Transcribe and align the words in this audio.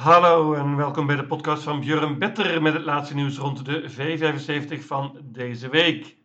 Hallo 0.00 0.54
en 0.54 0.76
welkom 0.76 1.06
bij 1.06 1.16
de 1.16 1.26
podcast 1.26 1.62
van 1.62 1.80
Björn 1.80 2.18
Better 2.18 2.62
met 2.62 2.72
het 2.72 2.84
laatste 2.84 3.14
nieuws 3.14 3.38
rond 3.38 3.64
de 3.64 3.90
V75 3.90 4.84
van 4.84 5.18
deze 5.22 5.68
week. 5.68 6.16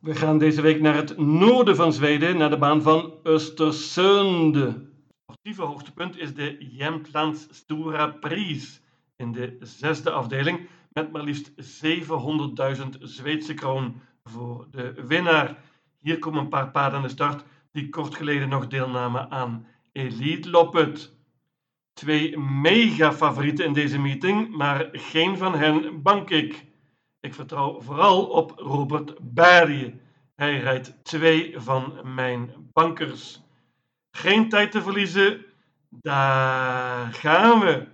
We 0.00 0.14
gaan 0.14 0.38
deze 0.38 0.60
week 0.60 0.80
naar 0.80 0.94
het 0.94 1.18
noorden 1.18 1.76
van 1.76 1.92
Zweden, 1.92 2.36
naar 2.36 2.50
de 2.50 2.58
baan 2.58 2.82
van 2.82 3.12
Östersund. 3.22 4.54
Het 4.54 4.76
sportieve 5.22 5.62
hoogtepunt 5.62 6.18
is 6.18 6.34
de 6.34 6.56
Jämtlands 6.58 7.46
Stora 7.50 8.06
Prijs 8.06 8.80
in 9.16 9.32
de 9.32 9.56
zesde 9.60 10.10
afdeling 10.10 10.68
met 10.92 11.12
maar 11.12 11.22
liefst 11.22 11.52
700.000 11.84 12.98
Zweedse 13.00 13.54
kroon 13.54 14.00
voor 14.24 14.66
de 14.70 14.94
winnaar. 15.06 15.58
Hier 16.00 16.18
komen 16.18 16.40
een 16.40 16.48
paar 16.48 16.70
paarden 16.70 16.98
aan 16.98 17.04
de 17.04 17.10
start 17.10 17.44
die 17.70 17.88
kort 17.88 18.14
geleden 18.14 18.48
nog 18.48 18.66
deelnamen 18.66 19.30
aan 19.30 19.66
Elite 19.92 20.50
Loppet. 20.50 21.20
Twee 22.02 22.38
mega-favorieten 22.38 23.64
in 23.64 23.72
deze 23.72 23.98
meeting, 23.98 24.56
maar 24.56 24.88
geen 24.92 25.38
van 25.38 25.54
hen 25.54 26.02
bank 26.02 26.30
ik. 26.30 26.64
Ik 27.20 27.34
vertrouw 27.34 27.80
vooral 27.80 28.26
op 28.26 28.52
Robert 28.56 29.34
Barry. 29.34 30.00
Hij 30.34 30.60
rijdt 30.60 31.04
twee 31.04 31.54
van 31.60 32.14
mijn 32.14 32.70
bankers. 32.72 33.40
Geen 34.10 34.48
tijd 34.48 34.70
te 34.70 34.82
verliezen, 34.82 35.44
daar 35.88 37.12
gaan 37.12 37.60
we. 37.60 37.86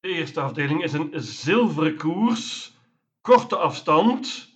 De 0.00 0.08
eerste 0.08 0.40
afdeling 0.40 0.82
is 0.82 0.92
een 0.92 1.12
zilveren 1.14 1.96
koers, 1.96 2.72
korte 3.20 3.56
afstand. 3.56 4.48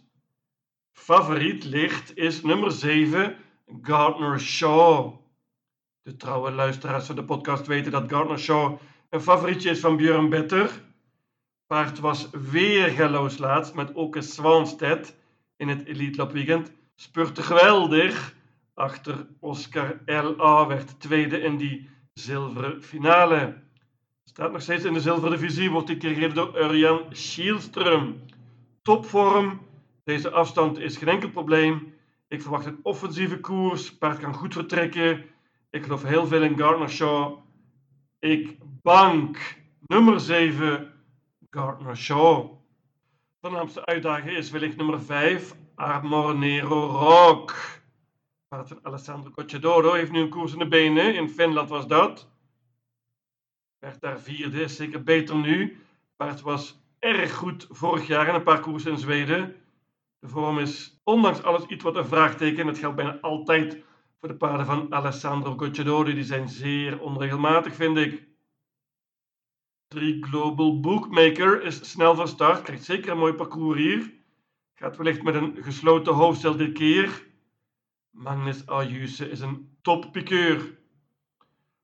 Favoriet 0.93 1.65
licht 1.65 2.17
is 2.17 2.43
nummer 2.43 2.71
7, 2.71 3.37
Gardner 3.81 4.41
Shaw. 4.41 5.21
De 6.03 6.17
trouwe 6.17 6.51
luisteraars 6.51 7.07
van 7.07 7.17
de 7.17 7.25
podcast 7.25 7.67
weten 7.67 7.93
dat 7.93 8.11
Gardner 8.11 8.39
Shaw 8.39 8.79
een 9.11 9.21
favorietje 9.21 9.71
is 9.71 9.81
van 9.81 9.97
Björn 9.97 10.29
Better. 10.29 10.71
Paard 11.67 11.99
was 11.99 12.29
weer 12.31 12.89
galoos 12.89 13.39
laatst 13.39 13.75
met 13.75 13.93
Oke 13.93 14.21
Swanstedt 14.23 15.17
in 15.57 15.69
het 15.69 15.87
Elite 15.87 16.19
Lap 16.19 16.33
Weekend. 16.33 16.73
Spurte 16.95 17.43
geweldig. 17.43 18.35
Achter 18.75 19.27
Oscar 19.41 20.01
L.A. 20.07 20.67
werd 20.67 21.01
tweede 21.01 21.41
in 21.41 21.57
die 21.57 21.89
zilveren 22.13 22.83
finale. 22.83 23.63
Staat 24.25 24.53
nog 24.53 24.63
steeds 24.63 24.85
in 24.85 24.93
de 24.93 25.01
zilveren 25.01 25.39
divisie, 25.39 25.71
wordt 25.71 25.87
dit 25.87 25.99
keer 25.99 26.15
gereden 26.15 26.35
door 26.35 26.59
Urjan 26.59 27.07
Schielström. 27.11 28.15
Topvorm. 28.83 29.61
Deze 30.05 30.31
afstand 30.31 30.79
is 30.79 30.97
geen 30.97 31.09
enkel 31.09 31.31
probleem. 31.31 31.95
Ik 32.29 32.43
verwacht 32.43 32.67
een 32.67 32.81
offensieve 32.83 33.41
koers. 33.41 33.99
Paard 33.99 34.19
kan 34.19 34.35
goed 34.35 34.53
vertrekken. 34.53 35.31
Ik 35.73 35.83
geloof 35.83 36.03
heel 36.03 36.27
veel 36.27 36.43
in 36.43 36.59
Gardner 36.59 36.91
Shaw. 36.91 37.39
Ik 38.19 38.57
bank 38.83 39.57
nummer 39.87 40.21
7, 40.21 40.93
Gardner 41.51 41.97
Shaw. 41.97 42.51
De 43.31 43.37
voornaamste 43.41 43.87
uitdager 43.87 44.37
is 44.37 44.51
wellicht 44.51 44.77
nummer 44.77 45.03
5, 45.03 45.55
Armornero 45.75 46.87
Rock. 46.87 47.81
Paard 48.49 48.69
van 48.69 48.79
Alessandro 48.83 49.31
Cocciadoro 49.31 49.93
heeft 49.93 50.11
nu 50.11 50.21
een 50.21 50.29
koers 50.29 50.53
in 50.53 50.59
de 50.59 50.69
benen. 50.69 51.15
In 51.15 51.29
Finland 51.29 51.69
was 51.69 51.87
dat. 51.87 52.29
Werd 53.79 54.01
daar 54.01 54.21
vierde, 54.21 54.69
zeker 54.69 55.03
beter 55.03 55.37
nu. 55.37 55.81
Paard 56.17 56.41
was 56.41 56.81
erg 56.99 57.35
goed 57.35 57.67
vorig 57.71 58.07
jaar 58.07 58.29
in 58.29 58.35
een 58.35 58.43
paar 58.43 58.61
koersen 58.61 58.91
in 58.91 58.99
Zweden. 58.99 59.57
De 60.19 60.29
vorm 60.29 60.59
is 60.59 61.01
ondanks 61.05 61.43
alles 61.43 61.65
iets 61.67 61.83
wat 61.83 61.97
een 61.97 62.07
vraagteken. 62.07 62.67
Het 62.67 62.79
geldt 62.79 62.97
bijna 62.97 63.19
altijd 63.21 63.91
voor 64.23 64.31
de 64.31 64.37
paarden 64.37 64.67
van 64.67 64.95
Alessandro 64.95 65.57
Gocciadoro. 65.57 66.15
Die 66.15 66.25
zijn 66.25 66.49
zeer 66.49 67.01
onregelmatig, 67.01 67.75
vind 67.75 67.97
ik. 67.97 68.27
3 69.89 70.25
Global 70.25 70.81
Bookmaker 70.81 71.63
is 71.63 71.91
snel 71.91 72.15
van 72.15 72.29
start. 72.29 72.63
Krijgt 72.63 72.85
zeker 72.85 73.11
een 73.11 73.19
mooi 73.19 73.33
parcours 73.33 73.79
hier. 73.79 74.13
Gaat 74.75 74.97
wellicht 74.97 75.23
met 75.23 75.35
een 75.35 75.57
gesloten 75.61 76.15
hoofdstel 76.15 76.57
dit 76.57 76.73
keer. 76.73 77.27
Magnus 78.11 78.67
Ayuse 78.67 79.31
is 79.31 79.41
een 79.41 79.77
toppikeur. 79.81 80.79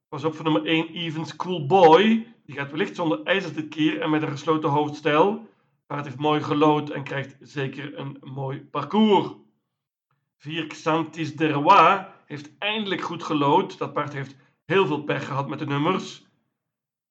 Pas 0.09 0.25
op 0.25 0.35
voor 0.35 0.45
nummer 0.45 0.67
1 0.67 0.89
Even 0.89 1.37
Cool 1.37 1.67
Boy. 1.67 2.35
Die 2.45 2.57
gaat 2.57 2.71
wellicht 2.71 2.97
zonder 2.97 3.23
ijzers 3.23 3.53
dit 3.53 3.69
keer 3.69 4.01
en 4.01 4.11
met 4.11 4.23
een 4.23 4.31
gesloten 4.31 4.71
hoofdstel. 4.71 5.49
Paard 5.87 6.05
heeft 6.05 6.19
mooi 6.19 6.43
gelood 6.43 6.91
en 6.91 7.05
krijgt 7.05 7.37
zeker 7.41 7.99
een 7.99 8.19
mooi 8.21 8.61
parcours. 8.61 9.29
4 10.37 10.67
Xantis 10.67 11.37
de 11.37 11.47
heeft 12.29 12.59
eindelijk 12.59 13.01
goed 13.01 13.23
gelood. 13.23 13.79
Dat 13.79 13.93
paard 13.93 14.13
heeft 14.13 14.37
heel 14.65 14.87
veel 14.87 15.03
pech 15.03 15.27
gehad 15.27 15.49
met 15.49 15.59
de 15.59 15.67
nummers. 15.67 16.27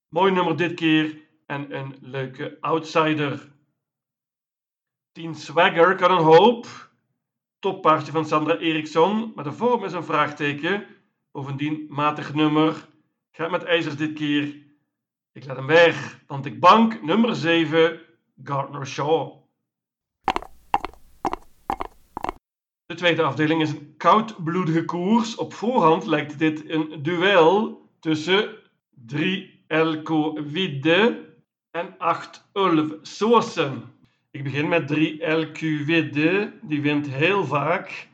Mooi 0.07 0.31
nummer 0.31 0.57
dit 0.57 0.73
keer 0.73 1.21
en 1.45 1.75
een 1.75 1.95
leuke 2.01 2.57
outsider. 2.61 3.51
10 5.11 5.35
Swagger 5.35 5.95
kan 5.95 6.11
een 6.11 6.23
hoop. 6.23 6.89
Toppaardje 7.59 8.11
van 8.11 8.25
Sandra 8.25 8.57
Eriksson, 8.57 9.31
maar 9.35 9.43
de 9.43 9.51
vorm 9.51 9.83
is 9.83 9.93
een 9.93 10.03
vraagteken. 10.03 10.85
Bovendien 11.31 11.85
matig 11.89 12.33
nummer. 12.33 12.87
Gaat 13.31 13.51
met 13.51 13.63
ijzers 13.63 13.95
dit 13.95 14.13
keer. 14.13 14.65
Ik 15.31 15.45
laat 15.45 15.55
hem 15.55 15.67
weg, 15.67 16.23
want 16.27 16.45
ik 16.45 16.59
bank 16.59 17.01
nummer 17.01 17.35
7, 17.35 18.01
Gardner 18.43 18.87
Shaw. 18.87 19.46
De 22.87 22.95
tweede 22.95 23.23
afdeling 23.23 23.61
is 23.61 23.69
een 23.69 23.93
koudbloedige 23.97 24.85
koers. 24.85 25.35
Op 25.35 25.53
voorhand 25.53 26.05
lijkt 26.05 26.39
dit 26.39 26.69
een 26.69 26.99
duel 27.01 27.81
tussen 27.99 28.55
3 29.05 29.63
Elko 29.67 30.43
Widde 30.43 31.25
en 31.71 31.95
8 31.97 32.49
Ulf 32.53 32.93
Soesen. 33.01 33.83
Ik 34.31 34.43
begin 34.43 34.67
met 34.67 34.87
3 34.87 35.21
LQ 35.21 35.85
Widde. 35.85 36.53
Die 36.61 36.81
wint 36.81 37.09
heel 37.09 37.45
vaak. 37.45 38.07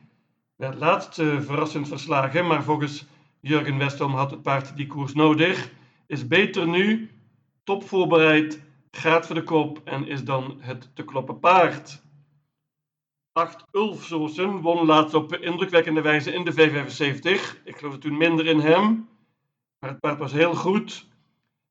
Werd 0.56 0.78
laatst 0.78 1.18
uh, 1.18 1.40
verrassend 1.40 1.88
verslagen, 1.88 2.46
maar 2.46 2.62
volgens 2.62 3.06
Jurgen 3.40 3.78
Westholm 3.78 4.14
had 4.14 4.30
het 4.30 4.42
paard 4.42 4.76
die 4.76 4.86
koers 4.86 5.14
nodig. 5.14 5.70
Is 6.06 6.28
beter 6.28 6.68
nu, 6.68 7.10
top 7.64 7.88
voorbereid, 7.88 8.62
gaat 8.90 9.26
voor 9.26 9.34
de 9.34 9.42
kop 9.42 9.80
en 9.84 10.06
is 10.06 10.24
dan 10.24 10.56
het 10.60 10.90
te 10.94 11.04
kloppen 11.04 11.38
paard. 11.38 12.03
8 13.34 13.64
Ulfsoorsen 13.72 14.60
won 14.60 14.86
laatst 14.86 15.14
op 15.14 15.34
indrukwekkende 15.34 16.00
wijze 16.00 16.32
in 16.32 16.44
de 16.44 16.52
V75. 16.52 17.62
Ik 17.64 17.76
geloofde 17.76 17.98
toen 17.98 18.16
minder 18.16 18.46
in 18.46 18.58
hem, 18.58 19.08
maar 19.78 19.90
het 19.90 20.00
paard 20.00 20.18
was 20.18 20.32
heel 20.32 20.54
goed. 20.54 21.06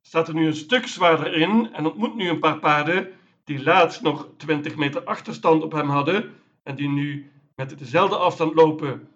Staat 0.02 0.28
er 0.28 0.34
nu 0.34 0.46
een 0.46 0.56
stuk 0.56 0.88
zwaarder 0.88 1.34
in 1.34 1.74
en 1.74 1.86
ontmoet 1.86 2.16
nu 2.16 2.30
een 2.30 2.40
paar 2.40 2.60
paarden 2.60 3.12
die 3.44 3.64
laatst 3.64 4.02
nog 4.02 4.30
20 4.38 4.76
meter 4.76 5.04
achterstand 5.04 5.64
op 5.64 5.72
hem 5.72 5.90
hadden 5.90 6.34
en 6.64 6.76
die 6.76 6.90
nu 6.90 7.32
met 7.56 7.80
dezelfde 7.80 8.18
afstand 8.18 8.54
lopen. 8.54 9.08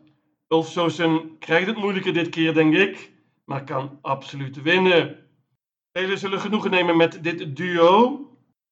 Ulfsoorsen 0.48 1.38
krijgt 1.40 1.68
het 1.68 1.78
moeilijker 1.78 2.14
dit 2.14 2.30
keer, 2.30 2.54
denk 2.54 2.74
ik, 2.76 3.12
maar 3.46 3.64
kan 3.64 4.00
absoluut 4.02 4.62
winnen. 4.62 5.18
Velen 5.92 6.18
zullen 6.18 6.40
genoegen 6.40 6.72
nemen 6.72 6.98
met 6.98 7.24
dit 7.24 7.56
duo. 7.56 8.26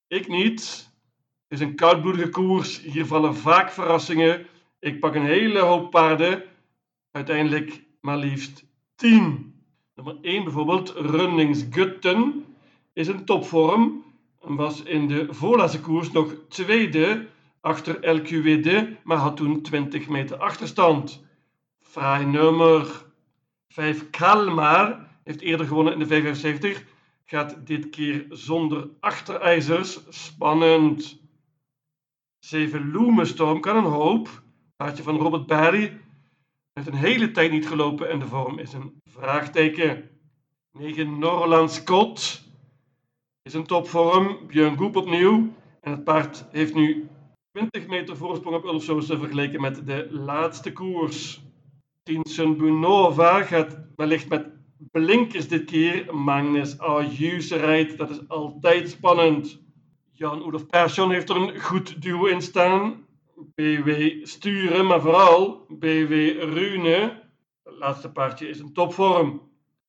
Ik 0.07 0.27
niet. 0.27 0.93
Is 1.47 1.59
een 1.59 1.75
koudbloedige 1.75 2.29
koers. 2.29 2.81
Hier 2.81 3.05
vallen 3.05 3.35
vaak 3.35 3.71
verrassingen. 3.71 4.45
Ik 4.79 4.99
pak 4.99 5.15
een 5.15 5.25
hele 5.25 5.59
hoop 5.59 5.91
paarden. 5.91 6.43
Uiteindelijk 7.11 7.83
maar 8.01 8.17
liefst 8.17 8.65
10. 8.95 9.53
Nummer 9.95 10.17
1 10.21 10.43
bijvoorbeeld, 10.43 10.89
Runningsgutten, 10.89 12.45
is 12.93 13.07
een 13.07 13.25
topvorm. 13.25 14.03
En 14.41 14.55
was 14.55 14.83
in 14.83 15.07
de 15.07 15.27
voorlaatste 15.29 15.81
koers 15.81 16.11
nog 16.11 16.35
tweede 16.49 17.27
achter 17.61 18.09
LQWD, 18.13 18.87
maar 19.03 19.17
had 19.17 19.37
toen 19.37 19.61
20 19.61 20.07
meter 20.07 20.37
achterstand. 20.37 21.23
Fraai 21.81 22.25
nummer 22.25 23.05
5 23.67 24.09
Kalmar 24.09 25.07
heeft 25.23 25.41
eerder 25.41 25.67
gewonnen 25.67 25.93
in 25.93 25.99
de 25.99 26.07
75. 26.07 26.83
Gaat 27.25 27.67
dit 27.67 27.89
keer 27.89 28.25
zonder 28.29 28.89
achterijzers. 28.99 29.99
Spannend. 30.09 31.23
7 32.45 32.91
Loomestorm 32.91 33.59
kan 33.59 33.77
een 33.77 33.91
hoop. 33.91 34.43
Paardje 34.75 35.03
van 35.03 35.17
Robert 35.17 35.45
Barry. 35.45 35.99
Heeft 36.73 36.87
een 36.87 36.93
hele 36.93 37.31
tijd 37.31 37.51
niet 37.51 37.67
gelopen 37.67 38.09
en 38.09 38.19
de 38.19 38.27
vorm 38.27 38.59
is 38.59 38.73
een 38.73 39.01
vraagteken. 39.03 40.09
9 40.71 41.19
Norland 41.19 41.71
Scott. 41.71 42.43
Is 43.41 43.53
een 43.53 43.65
topvorm. 43.65 44.37
Björn 44.47 44.77
Goep 44.77 44.95
opnieuw. 44.95 45.53
En 45.81 45.91
het 45.91 46.03
paard 46.03 46.45
heeft 46.51 46.73
nu 46.73 47.09
20 47.51 47.87
meter 47.87 48.17
voorsprong 48.17 48.55
op 48.55 48.65
Ulfsoose 48.65 49.17
vergeleken 49.17 49.61
met 49.61 49.85
de 49.85 50.07
laatste 50.11 50.73
koers. 50.73 51.41
10 52.03 52.25
Sunbunova 52.25 53.43
gaat 53.43 53.77
wellicht 53.95 54.29
met 54.29 54.47
blinkers 54.91 55.47
dit 55.47 55.65
keer. 55.65 56.15
Magnus 56.15 56.79
Ayuse 56.79 57.55
rijdt. 57.55 57.97
Dat 57.97 58.09
is 58.09 58.27
altijd 58.27 58.89
spannend. 58.89 59.64
Jan-Olof 60.17 60.65
Persson 60.65 61.11
heeft 61.11 61.29
er 61.29 61.35
een 61.35 61.59
goed 61.59 62.01
duo 62.01 62.25
in 62.25 62.41
staan. 62.41 63.05
BW 63.55 63.91
Sturen, 64.23 64.85
maar 64.85 65.01
vooral 65.01 65.65
BW 65.69 66.11
Rune. 66.39 67.23
Het 67.63 67.73
laatste 67.79 68.11
paardje 68.11 68.47
is 68.47 68.59
een 68.59 68.73
topvorm. 68.73 69.41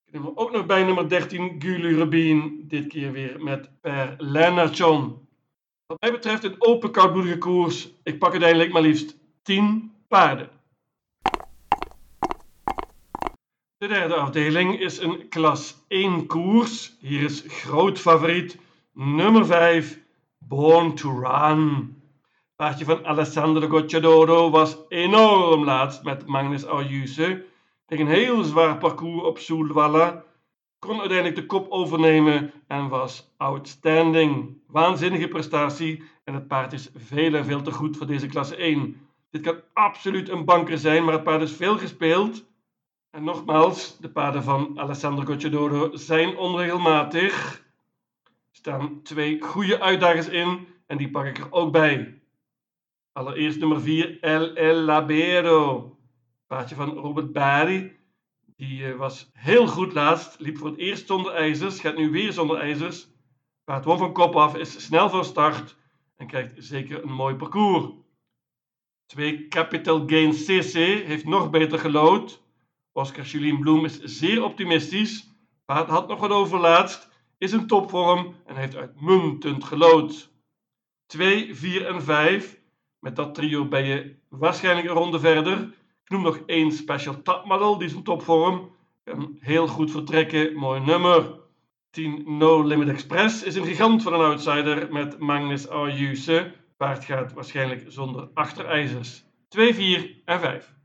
Ik 0.07 0.15
er 0.15 0.37
ook 0.37 0.53
nog 0.53 0.67
bij 0.67 0.85
nummer 0.85 1.09
13 1.09 1.57
Gulu 1.59 1.97
Rubin, 1.97 2.65
dit 2.69 2.87
keer 2.87 3.13
weer 3.13 3.43
met 3.43 3.71
Per 3.81 4.15
Lennartson. 4.19 5.29
Wat 5.87 6.01
mij 6.01 6.11
betreft 6.11 6.45
een 6.45 6.57
open 6.59 6.91
koudbloedige 6.91 7.39
koers. 7.39 7.89
Ik 8.03 8.19
pak 8.19 8.31
uiteindelijk 8.31 8.73
maar 8.73 8.83
liefst 8.83 9.19
10 9.43 9.93
paarden. 10.09 10.51
De 13.77 13.87
derde 13.87 14.15
afdeling 14.15 14.81
is 14.81 14.99
een 14.99 15.29
klas 15.29 15.85
1 15.89 16.27
koers. 16.27 16.97
Hier 17.01 17.23
is 17.23 17.45
groot 17.47 17.99
favoriet 17.99 18.59
nummer 18.93 19.47
5 19.47 20.05
Born 20.49 20.95
to 20.95 21.11
Run. 21.11 21.95
Paardje 22.57 22.85
van 22.85 23.07
Alessandro 23.07 23.69
Gocciadoro 23.69 24.51
was 24.51 24.77
enorm 24.89 25.65
laatst 25.65 26.03
met 26.03 26.27
Magnus 26.27 26.67
Ayuse. 26.67 27.45
Tegen 27.87 28.07
een 28.07 28.13
heel 28.13 28.45
zwaar 28.45 28.79
parcours 28.79 29.23
op 29.23 29.39
Soelwalla. 29.39 30.25
Kon 30.79 30.99
uiteindelijk 30.99 31.37
de 31.37 31.47
kop 31.47 31.71
overnemen 31.71 32.53
en 32.67 32.89
was 32.89 33.35
outstanding. 33.37 34.59
Waanzinnige 34.67 35.29
prestatie 35.29 36.03
en 36.25 36.35
het 36.35 36.47
paard 36.47 36.73
is 36.73 36.91
veel 36.95 37.35
en 37.35 37.45
veel 37.45 37.63
te 37.63 37.73
goed 37.73 37.97
voor 37.97 38.07
deze 38.07 38.27
klasse 38.27 38.57
1. 38.57 39.01
Dit 39.31 39.43
kan 39.43 39.61
absoluut 39.73 40.29
een 40.29 40.45
banker 40.45 40.79
zijn, 40.79 41.05
maar 41.05 41.15
het 41.15 41.25
paard 41.25 41.43
is 41.43 41.53
veel 41.53 41.79
gespeeld. 41.79 42.45
En 43.11 43.25
nogmaals, 43.25 43.99
de 43.99 44.09
paarden 44.09 44.43
van 44.43 44.81
Alessandro 44.81 45.25
Gocciadoro 45.25 45.91
zijn 45.97 46.37
onregelmatig. 46.37 47.65
Staan 48.67 49.03
twee 49.03 49.41
goede 49.41 49.81
uitdagers 49.81 50.29
in 50.29 50.69
en 50.87 50.97
die 50.97 51.11
pak 51.11 51.25
ik 51.25 51.39
er 51.39 51.53
ook 51.53 51.73
bij. 51.73 52.23
Allereerst 53.13 53.59
nummer 53.59 53.81
4, 53.81 54.21
El 54.21 54.55
El 54.55 54.75
Labero. 54.75 55.97
Paardje 56.47 56.75
van 56.75 56.89
Robert 56.89 57.33
Bari. 57.33 57.97
Die 58.57 58.83
uh, 58.83 58.97
was 58.97 59.31
heel 59.33 59.67
goed 59.67 59.93
laatst. 59.93 60.41
Liep 60.41 60.59
voor 60.59 60.69
het 60.69 60.79
eerst 60.79 61.07
zonder 61.07 61.33
ijzers. 61.33 61.81
Gaat 61.81 61.97
nu 61.97 62.11
weer 62.11 62.33
zonder 62.33 62.59
ijzers. 62.59 63.09
Paard 63.65 63.85
won 63.85 63.99
van 63.99 64.13
kop 64.13 64.37
af. 64.37 64.57
Is 64.57 64.85
snel 64.85 65.11
van 65.11 65.25
start. 65.25 65.77
En 66.17 66.27
krijgt 66.27 66.53
zeker 66.57 67.03
een 67.03 67.13
mooi 67.13 67.35
parcours. 67.35 67.87
2 69.07 69.49
Capital 69.49 70.03
Gain 70.07 70.31
CC 70.33 70.73
heeft 71.07 71.25
nog 71.25 71.51
beter 71.51 71.79
gelood. 71.79 72.43
Oscar 72.93 73.25
Julien 73.25 73.61
Bloem 73.61 73.85
is 73.85 74.01
zeer 74.01 74.45
optimistisch. 74.45 75.31
Paard 75.65 75.89
had 75.89 76.09
nog 76.09 76.21
wat 76.21 76.31
overlaatst. 76.31 77.15
Is 77.39 77.53
in 77.53 77.67
topvorm 77.67 78.35
en 78.47 78.57
heeft 78.57 78.77
uitmuntend 78.77 79.65
gelood. 79.65 80.31
2, 81.07 81.55
4 81.55 81.87
en 81.87 82.03
5 82.03 82.61
met 82.99 83.17
dat 83.17 83.35
trio 83.35 83.69
ben 83.69 83.85
je 83.85 84.17
waarschijnlijk 84.29 84.89
een 84.89 84.95
ronde 84.95 85.21
verder. 85.21 85.59
Ik 86.05 86.11
noem 86.11 86.23
nog 86.23 86.41
één 86.47 86.73
Special 86.73 87.23
Top 87.23 87.79
die 87.79 87.89
is 87.89 87.95
een 87.95 88.03
topvorm. 88.03 88.71
Een 89.05 89.39
heel 89.41 89.67
goed 89.67 89.91
vertrekken, 89.91 90.55
mooi 90.55 90.81
nummer. 90.81 91.41
10 91.91 92.39
No 92.39 92.63
Limit 92.63 92.89
Express 92.89 93.43
is 93.43 93.55
een 93.55 93.65
gigant 93.65 94.03
van 94.03 94.13
een 94.13 94.21
outsider 94.21 94.93
met 94.93 95.19
Magnus 95.19 95.69
Ayuse. 95.69 96.53
Paard 96.77 97.05
gaat 97.05 97.33
waarschijnlijk 97.33 97.85
zonder 97.89 98.29
achterijzers. 98.35 99.25
2, 99.49 99.75
4 99.75 100.23
en 100.25 100.41
5. 100.41 100.76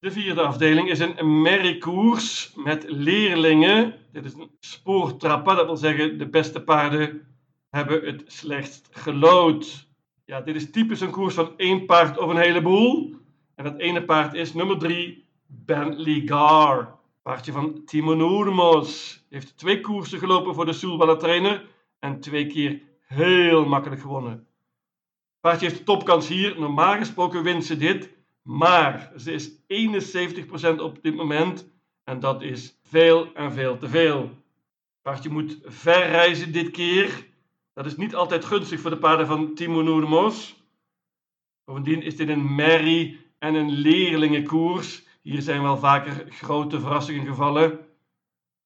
De 0.00 0.10
vierde 0.10 0.42
afdeling 0.42 0.90
is 0.90 0.98
een 0.98 1.42
merriekoers 1.42 2.52
met 2.54 2.84
leerlingen. 2.88 3.94
Dit 4.12 4.24
is 4.24 4.34
een 4.34 4.50
spoortrappen, 4.60 5.56
dat 5.56 5.66
wil 5.66 5.76
zeggen 5.76 6.18
de 6.18 6.28
beste 6.28 6.62
paarden 6.62 7.26
hebben 7.70 8.04
het 8.04 8.22
slechtst 8.26 8.88
gelood. 8.90 9.88
Ja, 10.24 10.40
dit 10.40 10.54
is 10.54 10.70
typisch 10.70 11.00
een 11.00 11.10
koers 11.10 11.34
van 11.34 11.52
één 11.56 11.86
paard 11.86 12.18
of 12.18 12.30
een 12.30 12.36
heleboel. 12.36 13.14
En 13.54 13.64
dat 13.64 13.78
ene 13.78 14.04
paard 14.04 14.34
is 14.34 14.54
nummer 14.54 14.78
3, 14.78 15.24
Bentley 15.46 16.22
Gar. 16.24 16.98
Paardje 17.22 17.52
van 17.52 17.84
Timo 17.84 18.14
Noermos. 18.14 19.20
Heeft 19.30 19.58
twee 19.58 19.80
koersen 19.80 20.18
gelopen 20.18 20.54
voor 20.54 20.66
de 20.66 20.72
Soelballa 20.72 21.16
trainer 21.16 21.68
en 21.98 22.20
twee 22.20 22.46
keer 22.46 22.82
heel 23.06 23.64
makkelijk 23.64 24.00
gewonnen. 24.00 24.46
Paardje 25.40 25.66
heeft 25.66 25.78
de 25.78 25.84
topkans 25.84 26.28
hier. 26.28 26.60
Normaal 26.60 26.96
gesproken 26.96 27.42
wint 27.42 27.64
ze 27.64 27.76
dit. 27.76 28.15
Maar 28.46 29.12
ze 29.16 29.32
is 29.32 29.50
71% 29.50 30.80
op 30.80 31.02
dit 31.02 31.14
moment. 31.14 31.68
En 32.04 32.20
dat 32.20 32.42
is 32.42 32.78
veel 32.82 33.34
en 33.34 33.52
veel 33.52 33.78
te 33.78 33.88
veel. 33.88 34.30
Paardje 35.02 35.30
moet 35.30 35.58
ver 35.64 36.08
reizen 36.08 36.52
dit 36.52 36.70
keer. 36.70 37.26
Dat 37.74 37.86
is 37.86 37.96
niet 37.96 38.14
altijd 38.14 38.44
gunstig 38.44 38.80
voor 38.80 38.90
de 38.90 38.98
paarden 38.98 39.26
van 39.26 39.54
Timo 39.54 39.82
Noermos. 39.82 40.64
Bovendien 41.64 42.02
is 42.02 42.16
dit 42.16 42.28
een 42.28 42.54
merrie 42.54 43.20
en 43.38 43.54
een 43.54 43.70
leerlingenkoers. 43.70 45.06
Hier 45.22 45.42
zijn 45.42 45.62
wel 45.62 45.78
vaker 45.78 46.26
grote 46.32 46.80
verrassingen 46.80 47.26
gevallen. 47.26 47.78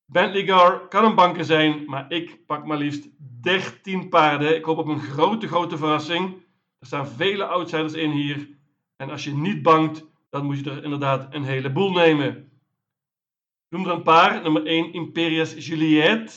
Bentley 0.05 0.44
Gar 0.44 0.88
kan 0.88 1.05
een 1.05 1.15
banker 1.15 1.44
zijn, 1.44 1.85
maar 1.87 2.12
ik 2.12 2.47
pak 2.47 2.67
maar 2.67 2.79
liefst 2.79 3.09
13 3.41 4.09
paarden. 4.09 4.56
Ik 4.56 4.65
hoop 4.65 4.79
op 4.79 4.87
een 4.87 5.00
grote, 5.00 5.49
grote 5.49 5.76
verrassing. 5.76 6.35
Er 6.79 6.87
staan 6.87 7.09
vele 7.09 7.44
outsiders 7.44 7.93
in 7.93 8.11
hier. 8.11 8.59
En 9.00 9.11
als 9.11 9.25
je 9.25 9.35
niet 9.35 9.62
bangt, 9.62 10.05
dan 10.31 10.44
moet 10.44 10.58
je 10.58 10.70
er 10.70 10.85
inderdaad 10.85 11.35
een 11.35 11.44
heleboel 11.44 11.91
nemen. 11.91 12.50
Noem 13.69 13.85
er 13.85 13.93
een 13.93 14.02
paar. 14.02 14.43
Nummer 14.43 14.67
1 14.67 14.93
Imperius 14.93 15.67
Juliette. 15.67 16.32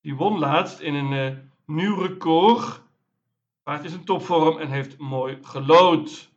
Die 0.00 0.14
won 0.14 0.38
laatst 0.38 0.80
in 0.80 0.94
een 0.94 1.12
uh, 1.12 1.38
nieuw 1.66 1.94
record. 1.94 2.82
Paard 3.62 3.84
is 3.84 3.92
in 3.92 4.04
topvorm 4.04 4.58
en 4.58 4.68
heeft 4.68 4.98
mooi 4.98 5.38
gelood. 5.42 6.30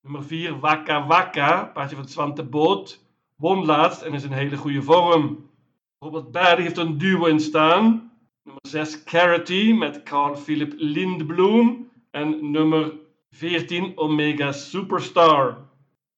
Nummer 0.00 0.24
4, 0.24 0.58
Waka 0.58 1.06
Waka, 1.06 1.64
paardje 1.64 1.96
van 1.96 2.08
Swante 2.08 2.44
Boot. 2.44 3.04
Won 3.36 3.64
laatst 3.64 4.02
en 4.02 4.14
is 4.14 4.24
in 4.24 4.32
hele 4.32 4.56
goede 4.56 4.82
vorm. 4.82 5.50
Robert 5.98 6.30
Barry 6.30 6.62
heeft 6.62 6.78
een 6.78 6.98
duo 6.98 7.26
in 7.26 7.40
staan. 7.40 8.12
Nummer 8.42 8.66
6, 8.68 9.04
Carity 9.04 9.72
met 9.72 10.02
Carl 10.02 10.36
Philip 10.36 10.72
Lindbloem. 10.76 11.90
En 12.10 12.50
nummer 12.50 12.99
14, 13.30 13.96
Omega 13.96 14.52
Superstar. 14.52 15.68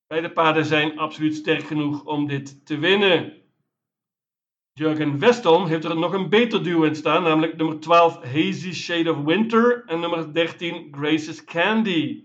Beide 0.07 0.31
paarden 0.31 0.65
zijn 0.65 0.97
absoluut 0.97 1.35
sterk 1.35 1.63
genoeg 1.63 2.05
om 2.05 2.27
dit 2.27 2.65
te 2.65 2.77
winnen. 2.77 3.33
Jurgen 4.73 5.19
Westholm 5.19 5.65
heeft 5.65 5.83
er 5.83 5.95
nog 5.95 6.13
een 6.13 6.29
beter 6.29 6.63
duo 6.63 6.83
in 6.83 6.95
staan, 6.95 7.23
namelijk 7.23 7.57
nummer 7.57 7.79
12 7.79 8.23
Hazy 8.23 8.73
Shade 8.73 9.11
of 9.11 9.23
Winter 9.23 9.83
en 9.85 9.99
nummer 9.99 10.33
13 10.33 10.87
Grace's 10.91 11.43
Candy. 11.43 12.23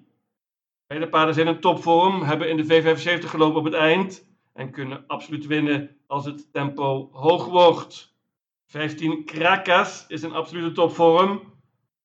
Beide 0.86 1.08
paarden 1.08 1.34
zijn 1.34 1.46
in 1.46 1.60
topvorm, 1.60 2.22
hebben 2.22 2.48
in 2.48 2.56
de 2.56 2.64
V75 2.64 3.26
gelopen 3.26 3.58
op 3.58 3.64
het 3.64 3.74
eind 3.74 4.26
en 4.52 4.70
kunnen 4.70 5.04
absoluut 5.06 5.46
winnen 5.46 5.96
als 6.06 6.24
het 6.24 6.52
tempo 6.52 7.08
hoog 7.12 7.46
wordt. 7.46 8.14
15 8.66 9.24
Krakas 9.24 10.04
is 10.08 10.22
in 10.22 10.32
absolute 10.32 10.72
topvorm, 10.72 11.52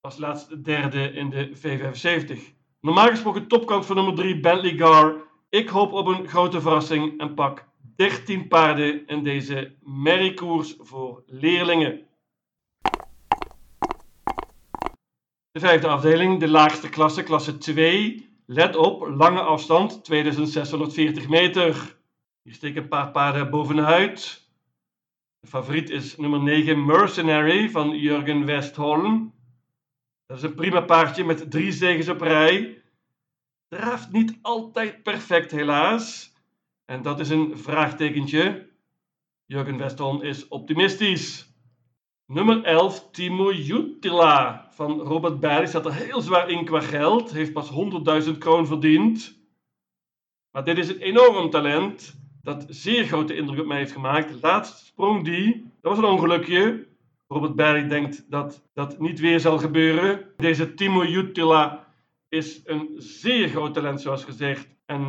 was 0.01 0.17
laatst 0.17 0.63
derde 0.63 1.11
in 1.11 1.29
de 1.29 1.49
V75. 1.57 2.61
Normaal 2.83 3.09
gesproken 3.09 3.47
topkant 3.47 3.85
van 3.85 3.95
nummer 3.95 4.15
3 4.15 4.39
Bentley 4.39 4.77
Gar. 4.77 5.15
Ik 5.49 5.69
hoop 5.69 5.91
op 5.91 6.07
een 6.07 6.27
grote 6.27 6.61
verrassing 6.61 7.19
en 7.19 7.33
pak 7.33 7.65
13 7.95 8.47
paarden 8.47 9.07
in 9.07 9.23
deze 9.23 9.75
merriekoers 9.81 10.75
voor 10.79 11.23
leerlingen. 11.25 12.07
De 15.51 15.59
vijfde 15.59 15.87
afdeling, 15.87 16.39
de 16.39 16.47
laagste 16.47 16.89
klasse, 16.89 17.23
klasse 17.23 17.57
2. 17.57 18.29
Let 18.45 18.75
op, 18.75 19.07
lange 19.07 19.41
afstand, 19.41 20.03
2640 20.03 21.29
meter. 21.29 21.97
Hier 22.41 22.53
steken 22.53 22.81
een 22.81 22.87
paar 22.87 23.11
paarden 23.11 23.49
bovenuit. 23.49 24.47
De 25.39 25.47
favoriet 25.47 25.89
is 25.89 26.17
nummer 26.17 26.41
9 26.41 26.85
Mercenary 26.85 27.69
van 27.69 27.97
Jurgen 27.97 28.45
Westholm. 28.45 29.33
Dat 30.25 30.37
is 30.37 30.43
een 30.43 30.55
prima 30.55 30.81
paardje 30.81 31.23
met 31.23 31.51
drie 31.51 31.71
zegens 31.71 32.09
op 32.09 32.21
rij. 32.21 32.81
Draaft 33.67 34.11
niet 34.11 34.37
altijd 34.41 35.03
perfect 35.03 35.51
helaas. 35.51 36.33
En 36.85 37.01
dat 37.01 37.19
is 37.19 37.29
een 37.29 37.57
vraagtekentje. 37.57 38.69
Jurgen 39.45 39.77
Westholm 39.77 40.21
is 40.21 40.47
optimistisch. 40.47 41.51
Nummer 42.25 42.63
11, 42.63 43.11
Timo 43.11 43.53
Jutila 43.53 44.67
van 44.71 44.99
Robert 44.99 45.39
Barry 45.39 45.65
staat 45.65 45.85
er 45.85 45.93
heel 45.93 46.21
zwaar 46.21 46.49
in 46.49 46.65
qua 46.65 46.79
geld. 46.79 47.31
Heeft 47.31 47.53
pas 47.53 47.71
100.000 48.25 48.37
kroon 48.37 48.67
verdiend. 48.67 49.41
Maar 50.51 50.63
dit 50.63 50.77
is 50.77 50.89
een 50.89 50.99
enorm 50.99 51.49
talent 51.49 52.15
dat 52.41 52.65
zeer 52.69 53.05
grote 53.05 53.35
indruk 53.35 53.59
op 53.59 53.65
mij 53.65 53.77
heeft 53.77 53.91
gemaakt. 53.91 54.41
Laatst 54.41 54.85
sprong 54.85 55.23
die. 55.23 55.71
Dat 55.81 55.95
was 55.95 55.97
een 55.97 56.11
ongelukje. 56.11 56.87
Robert 57.33 57.55
Barry 57.55 57.87
denkt 57.87 58.31
dat 58.31 58.63
dat 58.73 58.99
niet 58.99 59.19
weer 59.19 59.39
zal 59.39 59.57
gebeuren. 59.57 60.25
Deze 60.37 60.73
Timo 60.73 61.05
Jutila 61.05 61.87
is 62.29 62.61
een 62.65 62.93
zeer 62.97 63.47
groot 63.47 63.73
talent, 63.73 64.01
zoals 64.01 64.23
gezegd. 64.23 64.67
En 64.85 65.01
uh, 65.01 65.07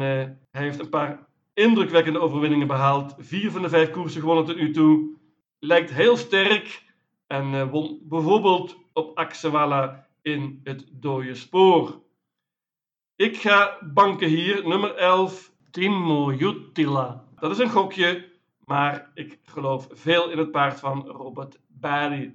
hij 0.51 0.63
heeft 0.63 0.79
een 0.79 0.89
paar 0.89 1.27
indrukwekkende 1.55 2.21
overwinningen 2.21 2.67
behaald. 2.67 3.15
Vier 3.19 3.51
van 3.51 3.63
de 3.63 3.69
vijf 3.69 3.91
koersen 3.91 4.21
gewonnen 4.21 4.45
tot 4.45 4.57
nu 4.57 4.71
toe. 4.71 5.17
Lijkt 5.59 5.91
heel 5.91 6.17
sterk 6.17 6.83
en 7.27 7.53
uh, 7.53 7.71
won 7.71 7.99
bijvoorbeeld 8.03 8.77
op 8.93 9.19
Axewala 9.19 10.07
in 10.23 10.61
het 10.65 10.87
dode 10.93 11.35
spoor. 11.35 12.03
Ik 13.17 13.37
ga 13.37 13.79
banken 13.95 14.29
hier, 14.29 14.69
nummer 14.69 14.95
11, 14.95 15.53
Timo 15.71 16.33
Jutila. 16.33 17.25
Dat 17.39 17.51
is 17.51 17.59
een 17.59 17.71
gokje, 17.71 18.29
maar 18.65 19.11
ik 19.15 19.39
geloof 19.45 19.89
veel 19.91 20.31
in 20.31 20.39
het 20.39 20.51
paard 20.51 20.81
van 20.81 21.07
Robert 21.07 21.59
Barry. 21.85 22.35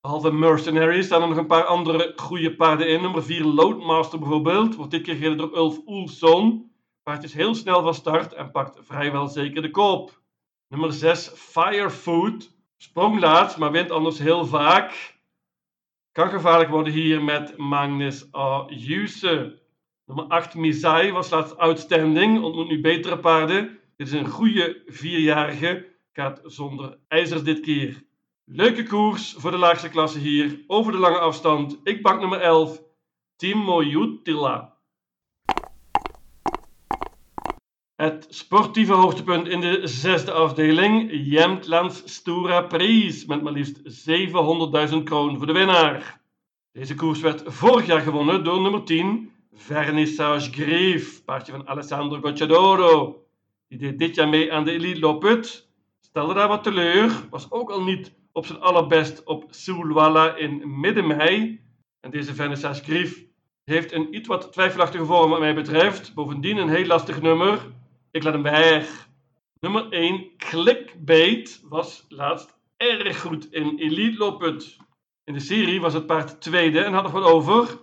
Behalve 0.00 0.32
Mercenary 0.32 1.02
staan 1.02 1.22
er 1.22 1.28
nog 1.28 1.36
een 1.36 1.46
paar 1.46 1.64
andere 1.64 2.12
goede 2.16 2.54
paarden 2.56 2.88
in. 2.88 3.02
Nummer 3.02 3.22
4 3.22 3.44
Loadmaster 3.44 4.18
bijvoorbeeld, 4.18 4.74
wordt 4.74 4.90
dit 4.90 5.02
keer 5.02 5.14
gereden 5.14 5.36
door 5.36 5.56
Ulf 5.56 5.80
Oelson. 5.86 6.70
Paard 7.02 7.24
is 7.24 7.34
heel 7.34 7.54
snel 7.54 7.82
van 7.82 7.94
start 7.94 8.32
en 8.32 8.50
pakt 8.50 8.78
vrijwel 8.80 9.28
zeker 9.28 9.62
de 9.62 9.70
koop. 9.70 10.20
Nummer 10.68 10.92
6 10.92 11.28
Firefood, 11.34 12.52
sprong 12.76 13.20
laatst, 13.20 13.58
maar 13.58 13.72
wint 13.72 13.90
anders 13.90 14.18
heel 14.18 14.46
vaak. 14.46 15.18
Kan 16.12 16.28
gevaarlijk 16.28 16.70
worden 16.70 16.92
hier 16.92 17.22
met 17.22 17.56
Magnus 17.56 18.34
A. 18.34 18.66
Nummer 20.04 20.24
8 20.28 20.54
Mizai 20.54 21.12
was 21.12 21.30
laatst 21.30 21.56
outstanding, 21.56 22.42
ontmoet 22.42 22.68
nu 22.68 22.80
betere 22.80 23.18
paarden. 23.18 23.78
Dit 23.96 24.06
is 24.06 24.12
een 24.12 24.28
goede 24.28 24.82
vierjarige, 24.86 25.86
gaat 26.12 26.40
zonder 26.44 26.98
ijzers 27.08 27.42
dit 27.42 27.60
keer. 27.60 28.04
Leuke 28.48 28.82
koers 28.82 29.34
voor 29.38 29.50
de 29.50 29.56
laagste 29.56 29.88
klasse 29.88 30.18
hier, 30.18 30.64
over 30.66 30.92
de 30.92 30.98
lange 30.98 31.18
afstand. 31.18 31.80
Ik 31.82 32.02
bank 32.02 32.20
nummer 32.20 32.40
11, 32.40 32.82
Timo 33.36 33.82
Jutila. 33.82 34.76
Het 37.96 38.26
sportieve 38.28 38.92
hoogtepunt 38.92 39.48
in 39.48 39.60
de 39.60 39.80
zesde 39.86 40.32
afdeling, 40.32 41.10
Jämtlands 41.10 42.02
Stora 42.04 42.62
Prijs, 42.62 43.24
met 43.24 43.42
maar 43.42 43.52
liefst 43.52 44.08
700.000 44.92 45.02
kroon 45.04 45.36
voor 45.36 45.46
de 45.46 45.52
winnaar. 45.52 46.20
Deze 46.72 46.94
koers 46.94 47.20
werd 47.20 47.42
vorig 47.46 47.86
jaar 47.86 48.00
gewonnen 48.00 48.44
door 48.44 48.60
nummer 48.60 48.84
10, 48.84 49.32
Vernissage 49.52 50.52
Grief, 50.52 51.24
paardje 51.24 51.52
van 51.52 51.68
Alessandro 51.68 52.20
Gocciadoro. 52.20 53.24
Die 53.68 53.78
deed 53.78 53.98
dit 53.98 54.14
jaar 54.14 54.28
mee 54.28 54.52
aan 54.52 54.64
de 54.64 54.72
Elite 54.72 55.00
Loput, 55.00 55.68
stelde 56.00 56.34
daar 56.34 56.48
wat 56.48 56.62
teleur, 56.62 57.26
was 57.30 57.50
ook 57.50 57.70
al 57.70 57.82
niet 57.82 58.14
op 58.36 58.46
zijn 58.46 58.60
allerbest 58.60 59.24
op 59.24 59.44
Sulwala 59.50 60.34
in 60.34 60.80
midden 60.80 61.06
mei. 61.06 61.60
En 62.00 62.10
deze 62.10 62.34
Vernissage 62.34 62.82
Grief 62.82 63.24
heeft 63.64 63.92
een 63.92 64.14
iets 64.14 64.28
wat 64.28 64.52
twijfelachtige 64.52 65.04
vorm 65.04 65.30
wat 65.30 65.38
mij 65.38 65.54
betreft. 65.54 66.14
Bovendien 66.14 66.56
een 66.56 66.68
heel 66.68 66.86
lastig 66.86 67.22
nummer. 67.22 67.60
Ik 68.10 68.22
laat 68.22 68.32
hem 68.32 68.42
weg. 68.42 69.08
Nummer 69.60 69.88
1, 69.88 70.36
Clickbait, 70.36 71.62
was 71.68 72.04
laatst 72.08 72.58
erg 72.76 73.20
goed 73.20 73.52
in 73.52 73.78
Elite 73.78 74.18
Loput. 74.18 74.76
In 75.24 75.32
de 75.32 75.40
serie 75.40 75.80
was 75.80 75.94
het 75.94 76.06
paard 76.06 76.40
tweede 76.40 76.80
en 76.80 76.92
had 76.92 77.02
nog 77.02 77.12
wat 77.12 77.32
over. 77.32 77.80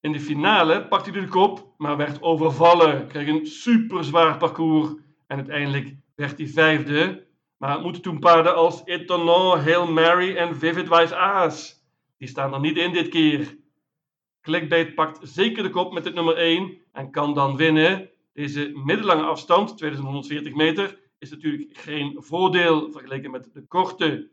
In 0.00 0.12
de 0.12 0.20
finale 0.20 0.88
pakte 0.88 1.10
hij 1.10 1.20
de 1.20 1.28
kop, 1.28 1.74
maar 1.76 1.96
werd 1.96 2.22
overvallen. 2.22 3.06
Kreeg 3.06 3.28
een 3.28 3.46
super 3.46 4.04
zwaar 4.04 4.36
parcours 4.36 4.88
en 5.26 5.36
uiteindelijk 5.36 5.94
werd 6.14 6.38
hij 6.38 6.48
vijfde. 6.48 7.27
Maar 7.58 7.80
moeten 7.80 8.02
toen 8.02 8.18
paarden 8.18 8.54
als 8.54 8.82
Etonneau, 8.84 9.60
Hail 9.60 9.92
Mary 9.92 10.36
en 10.36 10.56
Vivid 10.56 10.88
Wise 10.88 11.16
Aas. 11.16 11.86
Die 12.18 12.28
staan 12.28 12.54
er 12.54 12.60
niet 12.60 12.76
in 12.76 12.92
dit 12.92 13.08
keer. 13.08 13.56
Clickbait 14.40 14.94
pakt 14.94 15.28
zeker 15.28 15.62
de 15.62 15.70
kop 15.70 15.92
met 15.92 16.04
het 16.04 16.14
nummer 16.14 16.36
1 16.36 16.78
en 16.92 17.10
kan 17.10 17.34
dan 17.34 17.56
winnen. 17.56 18.10
Deze 18.32 18.70
middellange 18.84 19.22
afstand, 19.22 19.76
2140 19.76 20.54
meter, 20.54 21.00
is 21.18 21.30
natuurlijk 21.30 21.76
geen 21.76 22.16
voordeel 22.22 22.92
vergeleken 22.92 23.30
met 23.30 23.50
de 23.52 23.66
korte. 23.66 24.30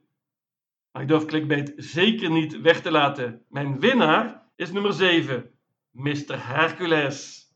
Maar 0.91 1.01
ik 1.01 1.08
durf 1.08 1.25
Clickbait 1.25 1.74
zeker 1.75 2.32
niet 2.32 2.62
weg 2.62 2.82
te 2.82 2.91
laten. 2.91 3.46
Mijn 3.50 3.79
winnaar 3.79 4.50
is 4.55 4.72
nummer 4.72 4.94
7, 4.94 5.51
Mr. 5.91 6.48
Hercules. 6.48 7.50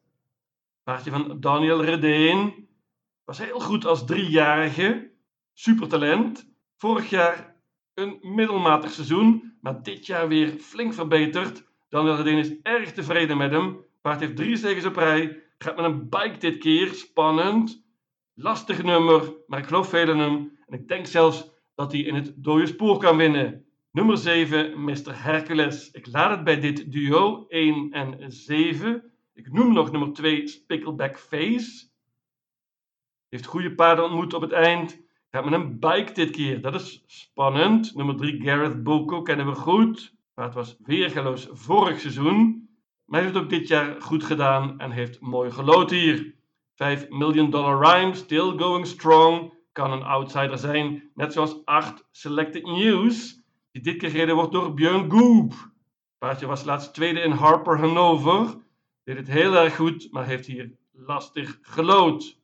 Paardje 0.84 1.12
van 1.12 1.40
Daniel 1.40 1.84
Redeen. 1.84 2.68
Was 3.24 3.38
heel 3.38 3.60
goed 3.60 3.86
als 3.86 4.06
driejarige. 4.06 5.09
Supertalent. 5.62 6.54
Vorig 6.78 7.10
jaar 7.10 7.56
een 7.94 8.20
middelmatig 8.22 8.92
seizoen, 8.92 9.58
maar 9.62 9.84
dit 9.84 10.06
jaar 10.06 10.28
weer 10.28 10.50
flink 10.50 10.94
verbeterd. 10.94 11.64
Daniel 11.90 12.16
Redeen 12.16 12.38
is 12.38 12.62
erg 12.62 12.92
tevreden 12.92 13.38
met 13.38 13.52
hem. 13.52 13.86
Paard 14.02 14.20
heeft 14.20 14.36
drie 14.36 14.56
zegens 14.56 14.86
op 14.86 14.96
rij. 14.96 15.44
Gaat 15.58 15.76
met 15.76 15.86
een 15.86 16.10
bike 16.10 16.38
dit 16.38 16.58
keer. 16.58 16.94
Spannend. 16.94 17.84
Lastig 18.34 18.84
nummer, 18.84 19.34
maar 19.48 19.60
ik 19.60 19.66
geloof 19.66 19.90
veel 19.90 20.10
in 20.10 20.18
hem. 20.18 20.58
En 20.68 20.80
ik 20.80 20.88
denk 20.88 21.06
zelfs 21.06 21.50
dat 21.76 21.92
hij 21.92 22.02
in 22.02 22.16
het 22.16 22.34
dode 22.36 22.68
spoor 22.68 22.98
kan 22.98 23.18
winnen. 23.18 23.66
Nummer 23.92 24.18
7, 24.18 24.84
Mr. 24.84 25.24
Hercules. 25.24 25.92
Ik 25.92 26.08
laat 26.12 26.32
het 26.32 26.44
bij 26.44 26.60
dit 26.60 26.92
duo 26.92 27.46
1 27.48 27.92
en 27.92 28.32
7. 28.32 29.12
Ik 29.34 29.54
noem 29.54 29.74
nog 29.74 29.92
nummer 29.92 30.14
2, 30.14 30.48
Spickleback 30.48 31.20
Face. 31.20 31.88
Heeft 33.30 33.46
goede 33.46 33.76
paarden 33.76 34.06
ontmoet 34.06 34.34
op 34.34 34.42
het 34.42 34.52
eind. 34.52 35.08
Gaat 35.32 35.44
met 35.44 35.54
een 35.54 35.80
bike 35.80 36.14
dit 36.14 36.30
keer. 36.30 36.62
Dat 36.62 36.76
is 36.76 37.04
spannend. 37.06 37.96
Nummer 37.96 38.16
3, 38.16 38.42
Gareth 38.42 38.84
Boko, 38.84 39.22
kennen 39.22 39.46
we 39.46 39.56
goed. 39.56 40.16
Paard 40.34 40.54
was 40.54 40.78
weergeloos 40.86 41.48
vorig 41.52 42.00
seizoen. 42.00 42.70
Maar 43.06 43.22
heeft 43.22 43.34
het 43.34 43.44
ook 43.44 43.50
dit 43.50 43.68
jaar 43.68 44.02
goed 44.02 44.24
gedaan 44.24 44.80
en 44.80 44.92
heeft 44.92 45.20
mooi 45.20 45.52
gelood 45.52 45.90
hier. 45.90 46.36
5 46.76 47.10
million 47.10 47.50
dollar 47.50 47.84
rhyme, 47.86 48.14
still 48.14 48.58
going 48.58 48.88
strong. 48.88 49.54
Kan 49.72 49.92
een 49.92 50.04
outsider 50.04 50.58
zijn, 50.58 51.10
net 51.14 51.34
zoals 51.34 51.66
8 51.66 52.08
Selected 52.12 52.66
News, 52.66 53.42
die 53.72 53.82
dit 53.82 53.98
keer 53.98 54.10
gereden 54.10 54.36
wordt 54.36 54.52
door 54.52 54.74
Björn 54.74 55.12
Goob. 55.12 55.54
Paardje 56.18 56.46
was 56.46 56.64
laatst 56.64 56.94
tweede 56.94 57.20
in 57.20 57.32
Harper 57.32 57.80
Hanover. 57.80 58.58
Deed 59.04 59.18
het 59.18 59.28
heel 59.28 59.56
erg 59.56 59.76
goed, 59.76 60.12
maar 60.12 60.26
heeft 60.26 60.46
hier 60.46 60.72
lastig 60.92 61.60
gelood. 61.62 62.38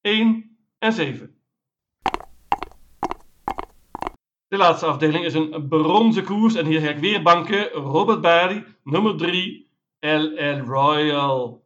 1 0.00 0.56
en 0.78 0.92
7. 0.92 1.37
De 4.48 4.56
laatste 4.56 4.86
afdeling 4.86 5.24
is 5.24 5.34
een 5.34 5.68
bronzen 5.68 6.24
koers 6.24 6.54
en 6.54 6.66
hier 6.66 6.80
ga 6.80 6.88
ik 6.88 6.98
weer 6.98 7.22
banken. 7.22 7.68
Robert 7.68 8.20
Barry, 8.20 8.64
nummer 8.82 9.16
3, 9.16 9.70
LL 10.00 10.58
Royal. 10.66 11.64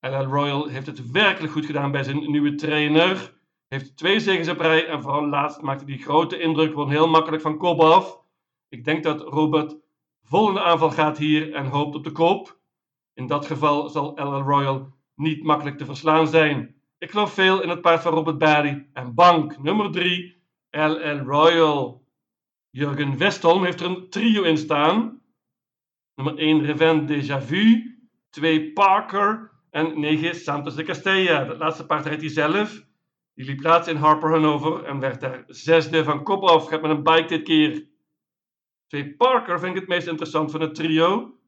LL 0.00 0.24
Royal 0.24 0.66
heeft 0.66 0.86
het 0.86 1.10
werkelijk 1.10 1.52
goed 1.52 1.66
gedaan 1.66 1.90
bij 1.90 2.02
zijn 2.02 2.30
nieuwe 2.30 2.54
trainer. 2.54 3.34
Heeft 3.68 3.96
twee 3.96 4.20
zegens 4.20 4.48
op 4.48 4.60
rij 4.60 4.86
en 4.86 5.02
vooral 5.02 5.26
laatst 5.26 5.60
maakte 5.60 5.84
hij 5.84 5.96
grote 5.96 6.40
indruk. 6.40 6.74
Won 6.74 6.90
heel 6.90 7.08
makkelijk 7.08 7.42
van 7.42 7.58
kop 7.58 7.80
af. 7.80 8.20
Ik 8.68 8.84
denk 8.84 9.02
dat 9.02 9.20
Robert 9.20 9.76
vol 10.22 10.48
in 10.48 10.54
de 10.54 10.62
aanval 10.62 10.90
gaat 10.90 11.18
hier 11.18 11.52
en 11.52 11.66
hoopt 11.66 11.94
op 11.94 12.04
de 12.04 12.12
kop. 12.12 12.58
In 13.14 13.26
dat 13.26 13.46
geval 13.46 13.88
zal 13.88 14.12
LL 14.14 14.42
Royal 14.42 14.92
niet 15.14 15.42
makkelijk 15.42 15.78
te 15.78 15.84
verslaan 15.84 16.28
zijn. 16.28 16.74
Ik 16.98 17.10
geloof 17.10 17.32
veel 17.32 17.62
in 17.62 17.68
het 17.68 17.80
paard 17.80 18.02
van 18.02 18.12
Robert 18.12 18.38
Barry 18.38 18.86
en 18.92 19.14
bank 19.14 19.58
nummer 19.58 19.90
3, 19.90 20.42
LL 20.70 21.18
Royal. 21.18 22.03
Jurgen 22.74 23.18
Westholm 23.18 23.64
heeft 23.64 23.80
er 23.80 23.86
een 23.86 24.10
trio 24.10 24.42
in 24.42 24.58
staan. 24.58 25.22
Nummer 26.14 26.38
1 26.38 26.64
Revent 26.64 27.10
Déjà 27.10 27.46
Vu, 27.46 27.96
2 28.30 28.72
Parker 28.72 29.50
en 29.70 30.00
9 30.00 30.34
Santos 30.34 30.74
de 30.74 30.82
Castella. 30.82 31.44
Dat 31.44 31.58
laatste 31.58 31.86
paard 31.86 32.06
rijdt 32.06 32.20
hij 32.20 32.30
zelf. 32.30 32.84
Die 33.34 33.44
liep 33.44 33.62
laatst 33.62 33.88
in 33.88 33.96
Harper 33.96 34.30
Hanover 34.30 34.84
en 34.84 35.00
werd 35.00 35.20
daar 35.20 35.44
zesde 35.46 36.04
van 36.04 36.24
kop 36.24 36.42
af. 36.42 36.68
Gaat 36.68 36.82
met 36.82 36.90
een 36.90 37.02
bike 37.02 37.26
dit 37.26 37.42
keer. 37.42 37.86
2 38.86 39.14
Parker 39.14 39.58
vind 39.58 39.74
ik 39.74 39.80
het 39.80 39.88
meest 39.88 40.06
interessant 40.06 40.50
van 40.50 40.60
het 40.60 40.74
trio. 40.74 41.38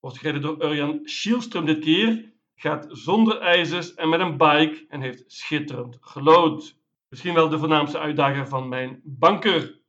Wordt 0.00 0.18
gereden 0.18 0.42
door 0.42 0.64
Urjan 0.64 1.00
Schielström 1.02 1.64
dit 1.64 1.78
keer. 1.84 2.32
Gaat 2.54 2.86
zonder 2.88 3.40
ijzers 3.40 3.94
en 3.94 4.08
met 4.08 4.20
een 4.20 4.36
bike 4.36 4.84
en 4.88 5.00
heeft 5.00 5.24
schitterend 5.26 5.98
gelood. 6.00 6.78
Misschien 7.08 7.34
wel 7.34 7.48
de 7.48 7.58
voornaamste 7.58 7.98
uitdager 7.98 8.48
van 8.48 8.68
mijn 8.68 9.00
banker. 9.04 9.80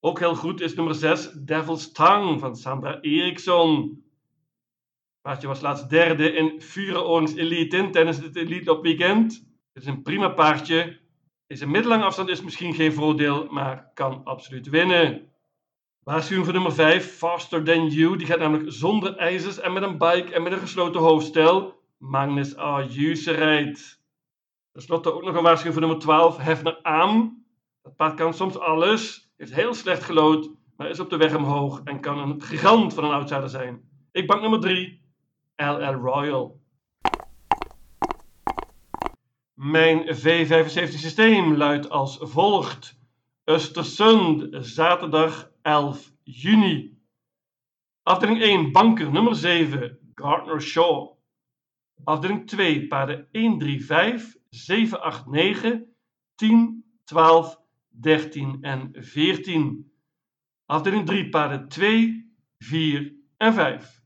Ook 0.00 0.18
heel 0.18 0.34
goed 0.34 0.60
is 0.60 0.74
nummer 0.74 0.94
6, 0.94 1.30
Devil's 1.32 1.92
Tongue 1.92 2.38
van 2.38 2.56
Sandra 2.56 3.00
Eriksson. 3.00 4.02
Paardje 5.22 5.46
was 5.46 5.60
laatst 5.60 5.90
derde 5.90 6.32
in 6.32 6.60
Vurenordens 6.60 7.34
Elite 7.34 7.88
tijdens 7.90 8.16
het 8.16 8.36
Elite 8.36 8.72
op 8.72 8.82
weekend. 8.82 9.32
Het 9.72 9.82
is 9.82 9.88
een 9.88 10.02
prima 10.02 10.28
paardje. 10.28 10.98
Deze 11.46 11.66
middellange 11.66 12.04
afstand 12.04 12.28
is 12.28 12.42
misschien 12.42 12.74
geen 12.74 12.92
voordeel, 12.92 13.46
maar 13.50 13.90
kan 13.94 14.24
absoluut 14.24 14.68
winnen. 14.68 15.30
Waarschuwing 16.02 16.44
voor 16.44 16.54
nummer 16.54 16.72
5, 16.72 17.16
Faster 17.16 17.64
Than 17.64 17.88
You. 17.88 18.16
Die 18.16 18.26
gaat 18.26 18.38
namelijk 18.38 18.72
zonder 18.72 19.16
ijzers 19.16 19.58
en 19.58 19.72
met 19.72 19.82
een 19.82 19.98
bike 19.98 20.32
en 20.32 20.42
met 20.42 20.52
een 20.52 20.58
gesloten 20.58 21.00
hoofdstel. 21.00 21.82
Magnus 21.98 22.58
A. 22.58 22.82
Juse 22.82 23.32
rijdt. 23.32 24.02
Ten 24.72 24.82
slotte 24.82 25.12
ook 25.12 25.24
nog 25.24 25.34
een 25.36 25.42
waarschuwing 25.42 25.72
voor 25.72 25.86
nummer 25.86 25.98
12, 25.98 26.36
Hefner 26.36 26.82
Aam. 26.82 27.44
Dat 27.82 27.96
paard 27.96 28.14
kan 28.14 28.34
soms 28.34 28.58
alles. 28.58 29.25
Heeft 29.36 29.54
heel 29.54 29.74
slecht 29.74 30.02
gelood, 30.02 30.50
maar 30.76 30.88
is 30.88 31.00
op 31.00 31.10
de 31.10 31.16
weg 31.16 31.36
omhoog 31.36 31.80
en 31.84 32.00
kan 32.00 32.18
een 32.18 32.42
gigant 32.42 32.94
van 32.94 33.04
een 33.04 33.10
outsider 33.10 33.48
zijn. 33.48 33.88
Ik 34.12 34.26
bank 34.26 34.40
nummer 34.40 34.60
3, 34.60 35.02
LL 35.56 35.92
Royal. 35.92 36.60
Mijn 39.54 40.16
V75 40.16 40.88
systeem 40.88 41.56
luidt 41.56 41.90
als 41.90 42.18
volgt. 42.20 42.98
Östersund, 43.44 44.48
zaterdag 44.50 45.50
11 45.62 46.12
juni. 46.22 46.98
Afdeling 48.02 48.40
1, 48.40 48.72
banker 48.72 49.12
nummer 49.12 49.34
7, 49.34 49.98
Gardner 50.14 50.62
Shaw. 50.62 51.16
Afdeling 52.04 52.46
2, 52.46 52.86
paarden 52.86 53.28
1, 53.30 53.58
3, 53.58 53.84
5, 53.84 54.36
7, 54.48 55.00
8, 55.00 55.26
9, 55.26 55.94
10, 56.34 56.84
12, 57.04 57.64
13 58.00 58.58
en 58.60 58.90
14. 58.92 59.84
Afdeling 60.66 61.06
3, 61.06 61.28
paarden 61.28 61.68
2, 61.68 62.24
4 62.58 63.12
en 63.36 63.52
5. 63.52 64.02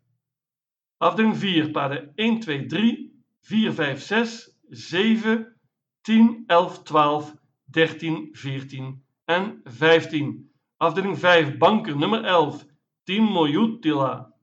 Afdeling 0.98 1.36
4, 1.36 1.70
paarden 1.70 2.12
1, 2.14 2.40
2, 2.40 2.66
3, 2.66 3.10
4, 3.40 3.72
5, 3.72 4.00
6, 4.00 4.58
7, 4.70 5.56
10, 6.02 6.44
11, 6.46 6.82
12, 6.82 7.34
13, 7.70 8.28
14 8.32 9.02
en 9.24 9.62
15. 9.64 10.50
Afdeling 10.76 11.18
5, 11.18 11.58
banken 11.58 11.98
nummer 11.98 12.24
11, 12.24 12.66
Timo 13.04 13.46
Jutila. 13.46 14.34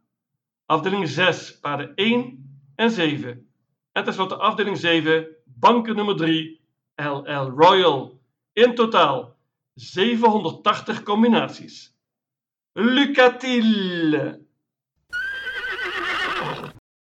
Afdeling 0.66 1.08
6, 1.08 1.60
paarden 1.60 1.92
1 1.96 2.38
en 2.76 2.92
7. 2.92 3.46
En 3.92 4.04
tenslotte 4.04 4.36
afdeling 4.36 4.78
7, 4.78 5.28
banken 5.46 5.96
nummer 5.96 6.16
3, 6.16 6.62
LL 6.96 7.50
Royal. 7.50 8.20
In 8.54 8.76
totaal 8.76 9.37
780 9.78 11.04
combinaties. 11.04 11.94
Lucatil! 12.76 14.47